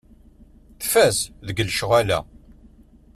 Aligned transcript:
Tfaz 0.81 1.17
deg 1.45 1.57
lecɣal-a. 1.67 2.19